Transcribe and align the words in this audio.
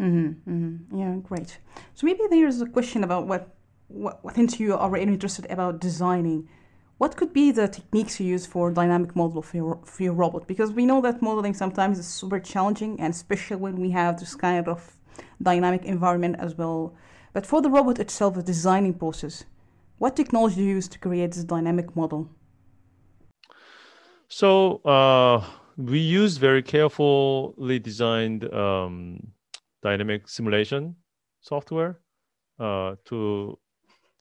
Mm-hmm, 0.00 0.50
mm-hmm. 0.50 0.98
Yeah, 0.98 1.16
great. 1.22 1.58
So 1.94 2.06
maybe 2.06 2.20
there's 2.28 2.60
a 2.60 2.66
question 2.66 3.02
about 3.02 3.26
what, 3.26 3.54
what, 3.88 4.24
what 4.24 4.60
you 4.60 4.74
are 4.74 4.90
really 4.90 5.12
interested 5.12 5.50
about 5.50 5.80
designing. 5.80 6.48
What 6.98 7.16
could 7.16 7.32
be 7.32 7.50
the 7.50 7.68
techniques 7.68 8.20
you 8.20 8.26
use 8.26 8.46
for 8.46 8.70
dynamic 8.70 9.14
model 9.14 9.42
for 9.42 9.56
your, 9.56 9.80
for 9.84 10.02
your 10.02 10.14
robot? 10.14 10.46
Because 10.46 10.72
we 10.72 10.86
know 10.86 11.00
that 11.02 11.20
modeling 11.22 11.54
sometimes 11.54 11.98
is 11.98 12.06
super 12.06 12.40
challenging, 12.40 13.00
and 13.00 13.12
especially 13.12 13.56
when 13.56 13.76
we 13.76 13.90
have 13.90 14.18
this 14.18 14.34
kind 14.34 14.66
of 14.66 14.96
dynamic 15.42 15.84
environment 15.84 16.36
as 16.38 16.54
well. 16.56 16.94
But 17.32 17.46
for 17.46 17.60
the 17.60 17.70
robot 17.70 17.98
itself, 17.98 18.34
the 18.34 18.42
designing 18.42 18.94
process, 18.94 19.44
what 19.98 20.16
technology 20.16 20.56
do 20.56 20.62
you 20.62 20.74
use 20.74 20.88
to 20.88 20.98
create 20.98 21.32
this 21.32 21.44
dynamic 21.44 21.94
model? 21.94 22.30
So 24.28 24.76
uh, 24.84 25.44
we 25.76 25.98
use 25.98 26.38
very 26.38 26.62
carefully 26.62 27.78
designed 27.78 28.52
um, 28.52 29.32
dynamic 29.82 30.28
simulation 30.28 30.96
software 31.40 32.00
uh, 32.58 32.96
to 33.04 33.58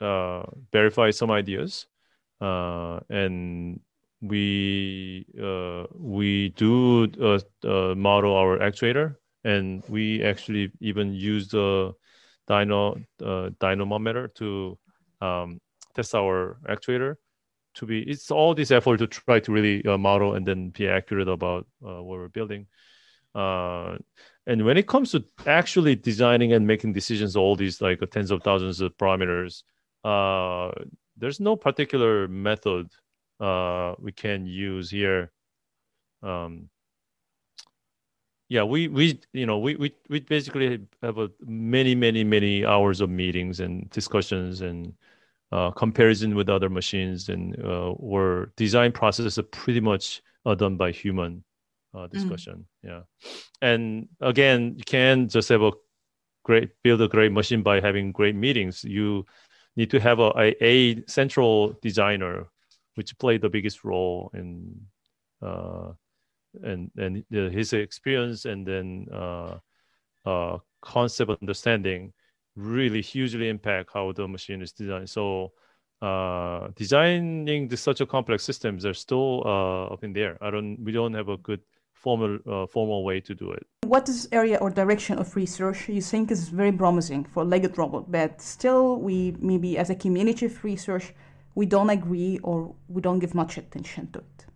uh, 0.00 0.42
verify 0.72 1.10
some 1.10 1.30
ideas, 1.30 1.86
uh, 2.40 3.00
and 3.08 3.80
we 4.20 5.26
uh, 5.40 5.84
we 5.94 6.50
do 6.50 7.04
uh, 7.22 7.94
model 7.94 8.34
our 8.36 8.58
actuator, 8.58 9.16
and 9.44 9.82
we 9.88 10.22
actually 10.22 10.72
even 10.80 11.12
use 11.12 11.48
the 11.48 11.92
dyno 12.48 13.04
dynamometer 13.60 14.28
to 14.34 14.78
um, 15.20 15.60
test 15.94 16.14
our 16.14 16.58
actuator 16.68 17.16
to 17.74 17.86
be 17.86 18.00
it's 18.02 18.30
all 18.30 18.54
this 18.54 18.70
effort 18.70 18.98
to 18.98 19.06
try 19.06 19.40
to 19.40 19.52
really 19.52 19.84
uh, 19.86 19.96
model 19.96 20.34
and 20.34 20.46
then 20.46 20.70
be 20.70 20.88
accurate 20.88 21.28
about 21.28 21.66
uh, 21.86 22.02
what 22.02 22.18
we're 22.18 22.28
building. 22.28 22.66
Uh, 23.34 23.96
and 24.46 24.64
when 24.64 24.76
it 24.76 24.86
comes 24.86 25.12
to 25.12 25.24
actually 25.46 25.94
designing 25.94 26.52
and 26.52 26.66
making 26.66 26.92
decisions 26.92 27.36
all 27.36 27.54
these 27.56 27.80
like 27.80 28.00
tens 28.10 28.30
of 28.30 28.42
thousands 28.42 28.80
of 28.80 28.96
parameters 28.96 29.62
uh, 30.04 30.72
there's 31.16 31.40
no 31.40 31.56
particular 31.56 32.26
method 32.28 32.90
uh, 33.40 33.94
we 33.98 34.12
can 34.12 34.46
use 34.46 34.90
here. 34.90 35.30
Um, 36.22 36.68
yeah 38.48 38.62
we 38.62 38.86
we 38.86 39.18
you 39.32 39.46
know 39.46 39.58
we 39.58 39.76
we, 39.76 39.94
we 40.10 40.20
basically 40.20 40.78
have 41.02 41.16
a 41.18 41.30
many 41.40 41.94
many 41.94 42.22
many 42.22 42.66
hours 42.66 43.00
of 43.00 43.08
meetings 43.08 43.60
and 43.60 43.88
discussions 43.90 44.60
and 44.60 44.92
uh, 45.52 45.70
comparison 45.70 46.34
with 46.34 46.48
other 46.48 46.68
machines 46.68 47.30
and 47.30 47.58
uh, 47.64 47.92
or 47.92 48.52
design 48.56 48.92
processes 48.92 49.38
are 49.38 49.42
pretty 49.44 49.80
much 49.80 50.22
uh, 50.44 50.54
done 50.54 50.76
by 50.76 50.90
human 50.92 51.42
uh, 51.94 52.06
mm. 52.06 52.10
discussion. 52.10 52.66
Mm. 52.84 52.88
Yeah, 52.88 53.02
and 53.60 54.08
again, 54.20 54.74
you 54.76 54.84
can 54.84 55.28
just 55.28 55.48
have 55.48 55.62
a 55.62 55.72
great 56.44 56.70
build 56.82 57.00
a 57.02 57.08
great 57.08 57.32
machine 57.32 57.62
by 57.62 57.80
having 57.80 58.12
great 58.12 58.34
meetings. 58.34 58.84
You 58.84 59.26
need 59.76 59.90
to 59.90 60.00
have 60.00 60.18
a, 60.18 60.32
a, 60.36 60.64
a 60.64 61.04
central 61.06 61.78
designer, 61.82 62.48
which 62.94 63.16
play 63.18 63.38
the 63.38 63.48
biggest 63.48 63.84
role 63.84 64.30
in 64.34 64.80
uh, 65.40 65.92
and 66.62 66.90
and 66.96 67.24
his 67.30 67.72
experience 67.72 68.44
and 68.44 68.66
then 68.66 69.06
uh, 69.12 69.58
uh, 70.26 70.58
concept 70.82 71.30
understanding 71.40 72.12
really 72.54 73.00
hugely 73.00 73.48
impact 73.48 73.90
how 73.94 74.12
the 74.12 74.28
machine 74.28 74.60
is 74.62 74.72
designed. 74.72 75.08
So 75.08 75.52
uh, 76.02 76.68
designing 76.76 77.68
this, 77.68 77.80
such 77.80 78.00
a 78.00 78.06
complex 78.06 78.44
systems 78.44 78.84
are 78.84 78.94
still 78.94 79.42
uh, 79.46 79.86
up 79.86 80.04
in 80.04 80.12
the 80.12 80.20
air. 80.20 80.38
I 80.40 80.50
don't, 80.50 80.76
we 80.82 80.92
don't 80.92 81.14
have 81.14 81.28
a 81.28 81.38
good 81.38 81.60
formal 81.94 82.38
uh, 82.46 82.66
formal 82.66 83.04
way 83.04 83.20
to 83.20 83.34
do 83.34 83.50
it. 83.52 83.66
What 83.84 84.08
is 84.08 84.28
area 84.32 84.58
or 84.58 84.70
direction 84.70 85.18
of 85.18 85.36
research 85.36 85.88
you 85.88 86.02
think 86.02 86.30
is 86.30 86.48
very 86.48 86.72
promising 86.72 87.24
for 87.24 87.44
legged 87.44 87.78
robot, 87.78 88.10
but 88.10 88.40
still 88.40 88.96
we 88.96 89.36
maybe 89.38 89.78
as 89.78 89.90
a 89.90 89.94
community 89.94 90.46
of 90.46 90.64
research 90.64 91.14
we 91.54 91.66
don't 91.66 91.90
agree 91.90 92.38
or 92.42 92.74
we 92.88 93.00
don't 93.02 93.18
give 93.18 93.34
much 93.34 93.58
attention 93.58 94.10
to 94.12 94.20
it. 94.20 94.46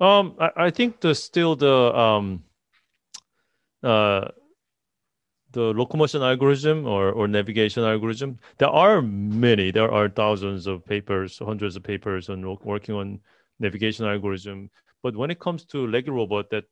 Um, 0.00 0.34
I, 0.40 0.50
I 0.66 0.70
think 0.70 1.00
the 1.00 1.14
still 1.14 1.54
the 1.56 1.94
um, 1.94 2.42
uh, 3.82 4.28
the 5.52 5.72
locomotion 5.74 6.22
algorithm 6.22 6.86
or, 6.86 7.10
or 7.10 7.28
navigation 7.28 7.84
algorithm 7.84 8.38
there 8.58 8.70
are 8.70 9.02
many 9.02 9.70
there 9.70 9.92
are 9.92 10.08
thousands 10.08 10.66
of 10.66 10.84
papers 10.84 11.38
hundreds 11.44 11.76
of 11.76 11.82
papers 11.82 12.28
on 12.30 12.42
working 12.64 12.94
on 12.94 13.20
navigation 13.60 14.06
algorithm 14.06 14.70
but 15.02 15.16
when 15.16 15.30
it 15.30 15.40
comes 15.40 15.64
to 15.64 15.86
legged 15.86 16.10
robot 16.10 16.50
that 16.50 16.64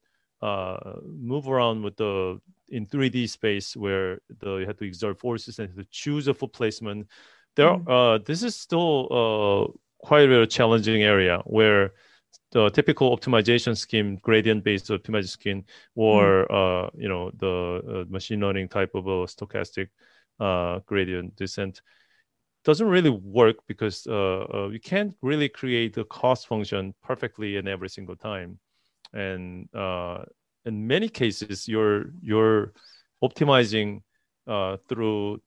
uh, 0.43 0.95
move 1.05 1.49
around 1.49 1.83
with 1.83 1.97
the 1.97 2.41
in 2.69 2.87
3d 2.87 3.29
space 3.29 3.77
where 3.77 4.21
the, 4.41 4.57
you 4.57 4.67
have 4.67 4.77
to 4.79 4.85
exert 4.85 5.19
forces 5.19 5.59
and 5.59 5.75
to 5.77 5.85
choose 5.91 6.29
a 6.29 6.35
foot 6.35 6.53
placement 6.53 7.07
there 7.57 7.69
mm. 7.69 7.89
uh, 7.89 8.19
this 8.25 8.43
is 8.43 8.57
still 8.57 9.09
uh, 9.11 9.79
quite 9.99 10.31
a 10.31 10.47
challenging 10.47 11.03
area 11.03 11.43
where 11.45 11.93
the 12.53 12.69
typical 12.71 13.17
optimization 13.17 13.77
scheme, 13.77 14.17
gradient-based 14.17 14.89
optimization 14.89 15.29
scheme, 15.29 15.65
or 15.95 16.47
mm. 16.51 16.87
uh, 16.87 16.91
you 16.97 17.09
know 17.09 17.31
the 17.39 18.03
uh, 18.07 18.13
machine 18.13 18.41
learning 18.41 18.69
type 18.69 18.91
of 18.95 19.07
a 19.07 19.27
stochastic 19.27 19.89
uh, 20.41 20.81
gradient 20.87 21.37
descent, 21.37 21.81
doesn't 22.65 22.87
really 22.87 23.10
work 23.10 23.56
because 23.66 24.06
uh, 24.06 24.44
uh, 24.53 24.69
you 24.69 24.81
can't 24.81 25.15
really 25.22 25.48
create 25.48 25.97
a 25.97 26.04
cost 26.04 26.47
function 26.47 26.94
perfectly 27.03 27.56
in 27.56 27.66
every 27.66 27.88
single 27.88 28.16
time, 28.16 28.59
and 29.12 29.69
uh, 29.75 30.25
in 30.65 30.87
many 30.87 31.09
cases 31.09 31.66
you're 31.66 32.12
you're 32.21 32.72
optimizing 33.22 34.03
through 34.88 35.41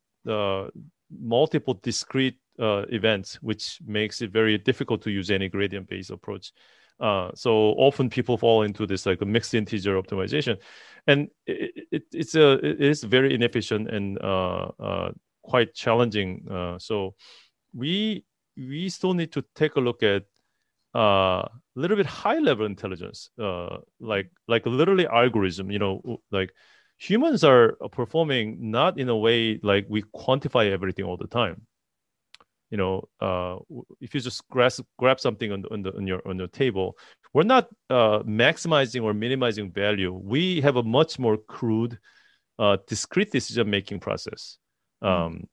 multiple 1.20 1.80
discrete 1.84 2.40
events, 2.58 3.36
which 3.42 3.80
makes 3.86 4.22
it 4.22 4.32
very 4.32 4.58
difficult 4.58 5.02
to 5.02 5.12
use 5.12 5.30
any 5.30 5.50
gradient-based 5.50 6.12
approach. 6.12 6.52
Uh, 7.00 7.32
so 7.36 7.52
often 7.78 8.10
people 8.10 8.38
fall 8.38 8.64
into 8.64 8.86
this 8.86 9.06
like 9.06 9.22
a 9.22 9.26
mixed 9.26 9.54
integer 9.54 10.02
optimization, 10.02 10.58
and 11.08 11.28
it, 11.46 11.88
it, 11.92 12.04
it's 12.14 12.36
a 12.36 12.54
it 12.54 12.82
is 12.82 13.04
very 13.04 13.34
inefficient 13.34 13.90
and 13.90 14.18
uh, 14.22 14.72
uh, 14.80 15.12
quite 15.44 15.74
challenging. 15.74 16.48
Uh, 16.50 16.80
so 16.80 17.16
we 17.74 18.26
we 18.58 18.90
still 18.90 19.14
need 19.14 19.32
to 19.34 19.44
take 19.56 19.76
a 19.76 19.80
look 19.80 20.04
at 20.04 20.24
a 20.96 21.00
uh, 21.00 21.48
little 21.76 21.98
bit 21.98 22.06
high 22.06 22.40
level 22.40 22.66
intelligence, 22.66 23.30
uh, 23.40 23.78
like 24.00 24.32
like 24.48 24.66
literally 24.66 25.08
algorithm. 25.08 25.72
You 25.72 25.80
know, 25.80 26.20
like 26.32 26.54
humans 26.98 27.44
are 27.44 27.76
performing 27.92 28.72
not 28.72 29.00
in 29.00 29.10
a 29.10 29.18
way 29.18 29.60
like 29.64 29.86
we 29.90 30.04
quantify 30.16 30.72
everything 30.72 31.06
all 31.06 31.18
the 31.18 31.28
time 31.28 31.66
you 32.74 32.78
know, 32.78 33.08
uh, 33.22 33.58
if 34.02 34.16
you 34.16 34.20
just 34.20 34.50
grasp, 34.50 34.82
grab 34.98 35.20
something 35.20 35.52
on, 35.52 35.62
the, 35.62 35.72
on, 35.72 35.84
the, 35.84 35.96
on 35.96 36.08
your 36.08 36.28
on 36.28 36.40
your 36.40 36.48
table, 36.48 36.98
we're 37.32 37.44
not 37.44 37.68
uh, 37.92 38.24
maximizing 38.24 39.04
or 39.04 39.14
minimizing 39.14 39.72
value. 39.72 40.12
We 40.12 40.60
have 40.62 40.78
a 40.78 40.82
much 40.82 41.20
more 41.20 41.38
crude, 41.38 42.00
uh, 42.58 42.78
discrete 42.88 43.32
decision 43.32 43.70
making 43.70 44.00
process. 44.00 44.58
Um, 45.04 45.48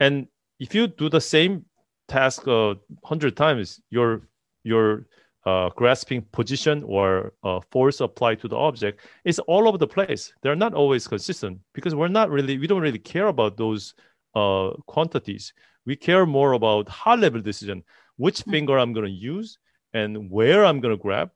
and 0.00 0.26
if 0.60 0.74
you 0.74 0.86
do 0.86 1.08
the 1.08 1.20
same 1.20 1.64
task 2.08 2.46
a 2.46 2.76
hundred 3.04 3.36
times, 3.36 3.80
your 3.90 4.28
your 4.64 5.06
uh, 5.46 5.70
grasping 5.70 6.22
position 6.32 6.82
or 6.84 7.32
uh, 7.44 7.60
force 7.70 8.00
applied 8.00 8.40
to 8.40 8.48
the 8.48 8.56
object 8.56 9.00
is 9.24 9.38
all 9.38 9.68
over 9.68 9.78
the 9.78 9.86
place. 9.86 10.32
They're 10.42 10.56
not 10.56 10.74
always 10.74 11.06
consistent 11.06 11.60
because 11.72 11.94
we're 11.94 12.08
not 12.08 12.30
really 12.30 12.58
we 12.58 12.66
don't 12.66 12.82
really 12.82 12.98
care 12.98 13.28
about 13.28 13.56
those 13.56 13.94
uh, 14.34 14.70
quantities 14.86 15.52
we 15.86 15.96
care 15.96 16.26
more 16.26 16.52
about 16.52 16.88
high 16.88 17.14
level 17.14 17.40
decision 17.40 17.82
which 18.16 18.40
mm-hmm. 18.40 18.50
finger 18.50 18.78
i'm 18.78 18.92
going 18.92 19.06
to 19.06 19.10
use 19.10 19.58
and 19.94 20.30
where 20.30 20.64
i'm 20.64 20.80
going 20.80 20.94
to 20.94 21.02
grab 21.02 21.30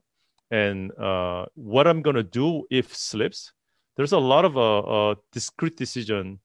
and 0.50 0.92
uh, 0.98 1.46
what 1.54 1.86
i'm 1.86 2.02
going 2.02 2.16
to 2.16 2.22
do 2.22 2.64
if 2.70 2.94
slips 2.94 3.52
there's 3.96 4.12
a 4.12 4.18
lot 4.18 4.44
of 4.44 4.58
uh, 4.58 4.78
uh, 4.80 5.14
discrete 5.32 5.76
decision 5.76 6.38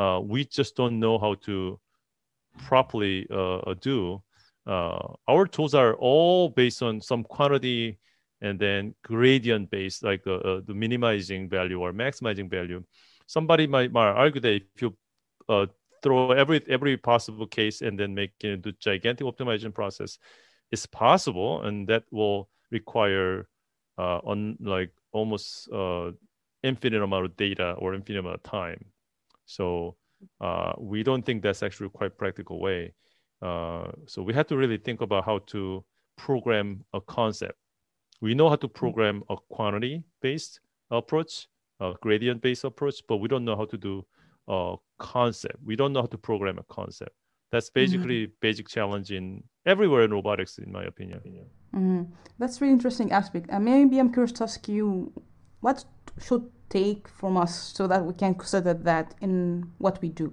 uh, 0.00 0.18
we 0.18 0.46
just 0.46 0.76
don't 0.76 0.98
know 0.98 1.18
how 1.18 1.34
to 1.34 1.78
properly 2.66 3.26
uh, 3.30 3.58
uh, 3.58 3.74
do. 3.80 4.22
Our 4.66 5.46
tools 5.46 5.74
are 5.74 5.94
all 5.94 6.48
based 6.48 6.82
on 6.82 7.00
some 7.00 7.24
quantity 7.24 7.98
and 8.40 8.58
then 8.58 8.94
gradient 9.04 9.70
based 9.70 10.02
like 10.02 10.24
the 10.24 10.64
minimizing 10.68 11.48
value 11.50 11.80
or 11.80 11.92
maximizing 11.92 12.48
value. 12.48 12.82
Somebody 13.26 13.66
might, 13.66 13.92
might 13.92 14.08
argue 14.08 14.40
that 14.40 14.62
if 14.74 14.80
you 14.80 14.96
throw 16.02 16.30
every 16.30 16.62
every 16.68 16.96
possible 16.96 17.46
case 17.46 17.82
and 17.82 17.98
then 17.98 18.14
make 18.14 18.32
it 18.40 18.52
into 18.52 18.72
gigantic 18.72 19.26
optimization 19.26 19.74
process 19.74 20.18
is 20.70 20.86
possible 20.86 21.62
and 21.62 21.88
that 21.88 22.04
will 22.10 22.48
require 22.70 23.48
uh, 23.98 24.18
on 24.24 24.56
like 24.60 24.92
almost 25.12 25.68
uh, 25.72 26.10
infinite 26.62 27.02
amount 27.02 27.26
of 27.26 27.36
data 27.36 27.72
or 27.72 27.92
infinite 27.94 28.20
amount 28.20 28.36
of 28.36 28.42
time 28.42 28.89
so 29.50 29.96
uh, 30.40 30.72
we 30.78 31.02
don't 31.02 31.24
think 31.24 31.42
that's 31.42 31.62
actually 31.62 31.88
quite 31.90 32.16
practical 32.16 32.60
way 32.60 32.92
uh, 33.42 33.90
so 34.06 34.22
we 34.22 34.32
have 34.34 34.46
to 34.46 34.56
really 34.56 34.76
think 34.76 35.00
about 35.00 35.24
how 35.24 35.38
to 35.46 35.84
program 36.16 36.84
a 36.92 37.00
concept 37.00 37.58
we 38.20 38.34
know 38.34 38.48
how 38.48 38.56
to 38.56 38.68
program 38.68 39.22
a 39.30 39.36
quantity 39.48 40.02
based 40.20 40.60
approach 40.90 41.48
a 41.80 41.94
gradient 42.00 42.42
based 42.42 42.64
approach, 42.64 43.02
but 43.08 43.16
we 43.16 43.28
don't 43.28 43.44
know 43.44 43.56
how 43.56 43.64
to 43.64 43.76
do 43.76 44.04
a 44.48 44.76
concept. 44.98 45.56
We 45.64 45.76
don't 45.76 45.92
know 45.92 46.02
how 46.02 46.06
to 46.06 46.18
program 46.18 46.58
a 46.58 46.62
concept. 46.64 47.12
That's 47.50 47.68
mm-hmm. 47.68 47.80
basically 47.80 48.26
mm-hmm. 48.26 48.34
basic 48.40 48.68
challenge 48.68 49.10
in 49.10 49.42
everywhere 49.66 50.04
in 50.04 50.12
robotics, 50.12 50.58
in 50.58 50.70
my 50.70 50.84
opinion. 50.84 51.20
Mm-hmm. 51.74 52.02
That's 52.38 52.60
really 52.60 52.72
interesting 52.72 53.12
aspect. 53.12 53.46
And 53.50 53.64
maybe 53.64 53.98
I'm 53.98 54.12
curious 54.12 54.32
to 54.32 54.44
ask 54.44 54.68
you, 54.68 55.12
what 55.60 55.84
should 56.22 56.50
take 56.70 57.08
from 57.08 57.36
us 57.36 57.72
so 57.74 57.86
that 57.86 58.04
we 58.04 58.14
can 58.14 58.34
consider 58.34 58.72
that 58.72 59.14
in 59.20 59.70
what 59.78 60.00
we 60.00 60.08
do? 60.08 60.32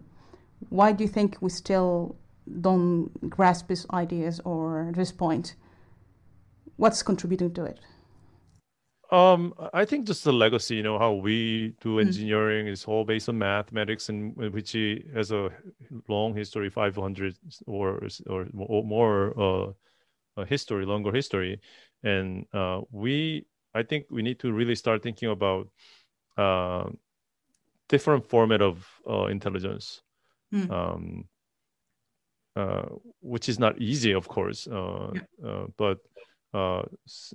Why 0.69 0.92
do 0.92 1.04
you 1.04 1.10
think 1.10 1.38
we 1.42 1.50
still 1.50 2.16
don't 2.62 3.12
grasp 3.30 3.68
these 3.68 3.86
ideas 3.92 4.39
or 4.45 4.92
this 4.95 5.12
point? 5.12 5.56
What's 6.78 7.04
contributing 7.04 7.54
to 7.56 7.66
it? 7.66 7.80
Um, 9.10 9.54
I 9.74 9.86
think 9.86 10.06
just 10.06 10.24
the 10.25 10.34
legacy, 10.34 10.75
you 10.75 10.84
know, 10.84 11.00
how 11.00 11.13
we 11.13 11.74
do 11.81 11.94
hmm. 11.94 12.07
engineering 12.07 12.66
mm. 12.66 12.72
is 12.72 12.84
all 12.84 13.06
based 13.06 13.30
on 13.30 13.38
mathematics, 13.38 14.10
and 14.10 14.36
which 14.36 14.74
has 15.13 15.31
a 15.31 15.50
long 16.10 16.36
history, 16.36 16.69
500 16.69 17.38
or 17.68 18.01
or 18.28 18.84
more 18.84 19.74
uh, 20.38 20.44
history, 20.44 20.86
longer 20.86 21.13
history, 21.13 21.62
and 22.04 22.45
uh, 22.54 22.81
we, 22.92 23.45
I 23.74 23.84
think 23.84 24.07
we 24.10 24.22
need 24.22 24.39
to 24.39 24.51
really 24.51 24.75
start 24.75 25.04
thinking 25.04 25.30
about 25.30 25.69
uh, 26.38 26.89
different 27.89 28.25
format 28.25 28.62
of 28.62 28.86
uh, 29.10 29.25
intelligence, 29.25 30.01
mm. 30.54 30.69
um, 30.72 31.25
uh, 32.56 32.86
which 33.22 33.50
is 33.50 33.60
not 33.60 33.80
easy, 33.80 34.13
of 34.13 34.28
course, 34.28 34.68
uh, 34.68 35.12
yeah. 35.13 35.66
but 35.78 36.00
uh, 36.54 36.81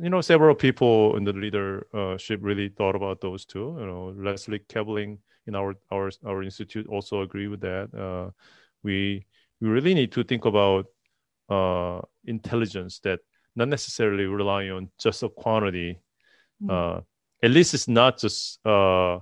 you 0.01 0.11
know, 0.11 0.21
several 0.21 0.55
people 0.55 1.17
in 1.17 1.25
the 1.25 1.33
leadership 1.33 2.41
really 2.43 2.69
thought 2.69 2.97
about 2.97 3.21
those 3.21 3.45
too. 3.45 3.77
You 3.79 3.87
know, 3.87 4.15
Leslie 4.17 4.61
Kaelbling 4.61 5.19
in 5.47 5.55
our 5.55 5.75
our 5.91 6.11
our 6.25 6.43
institute 6.43 6.87
also 6.87 7.23
agree 7.23 7.49
with 7.49 7.61
that. 7.61 7.93
Uh, 7.95 8.31
we 8.83 9.27
we 9.61 9.69
really 9.69 9.95
need 9.95 10.13
to 10.13 10.25
think 10.25 10.45
about 10.45 10.87
uh, 11.49 12.01
intelligence 12.25 13.01
that 13.01 13.21
not 13.55 13.69
necessarily 13.69 14.25
rely 14.25 14.71
on 14.71 14.91
just 14.99 15.23
a 15.23 15.29
quantity. 15.29 16.01
Mm. 16.63 17.05
At 17.43 17.51
least 17.51 17.75
it's 17.75 17.89
not 17.89 18.19
just 18.19 18.65
uh, 18.67 19.19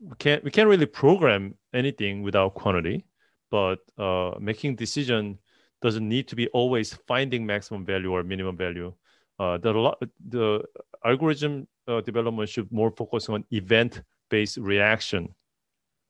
we 0.00 0.16
can't 0.18 0.44
we 0.44 0.50
can't 0.50 0.68
really 0.68 0.86
program 0.86 1.54
anything 1.72 2.22
without 2.22 2.54
quantity, 2.54 3.06
but 3.50 3.78
uh, 3.98 4.32
making 4.40 4.76
decision 4.76 5.38
doesn't 5.82 6.08
need 6.08 6.28
to 6.28 6.36
be 6.36 6.48
always 6.48 6.94
finding 7.06 7.46
maximum 7.46 7.84
value 7.84 8.12
or 8.12 8.22
minimum 8.22 8.56
value. 8.56 8.92
Uh, 9.38 9.58
the 9.58 9.96
the 10.28 10.62
algorithm 11.04 11.66
uh, 11.88 12.00
development 12.00 12.48
should 12.48 12.70
more 12.72 12.90
focus 12.90 13.28
on 13.28 13.44
event 13.50 14.02
based 14.30 14.56
reaction 14.58 15.34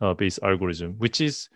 uh, 0.01 0.15
based 0.15 0.39
algorithm, 0.43 0.95
which 0.99 1.21
is 1.21 1.49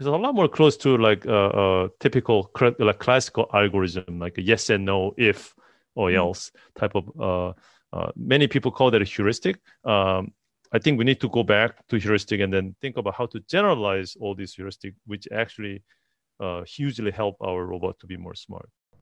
is 0.00 0.06
a 0.06 0.10
lot 0.10 0.34
more 0.34 0.48
close 0.48 0.76
to 0.76 0.96
like 0.98 1.24
a, 1.26 1.36
uh, 1.36 1.84
a 1.84 1.88
typical 2.00 2.50
like 2.78 2.98
classical 2.98 3.48
algorithm, 3.54 4.18
like 4.18 4.38
a 4.38 4.42
yes 4.42 4.70
and 4.70 4.84
no, 4.84 5.14
if 5.16 5.54
or 5.94 6.10
mm. 6.10 6.16
else 6.16 6.52
type 6.78 6.94
of. 6.94 7.04
Uh, 7.18 7.52
uh, 7.94 8.10
many 8.16 8.46
people 8.46 8.70
call 8.70 8.90
that 8.90 9.02
a 9.02 9.04
heuristic. 9.04 9.58
Um, 9.84 10.32
I 10.72 10.78
think 10.78 10.98
we 10.98 11.04
need 11.04 11.20
to 11.20 11.28
go 11.28 11.42
back 11.42 11.86
to 11.88 11.98
heuristic 11.98 12.40
and 12.40 12.50
then 12.50 12.74
think 12.80 12.96
about 12.96 13.14
how 13.14 13.26
to 13.26 13.40
generalize 13.40 14.16
all 14.18 14.34
these 14.34 14.54
heuristic, 14.54 14.94
which 15.06 15.28
actually 15.30 15.82
hugely 16.66 17.12
help 17.12 17.36
our 17.40 17.64
robot 17.64 17.98
to 18.00 18.06
be 18.06 18.16
more 18.16 18.34
smart. 18.34 18.68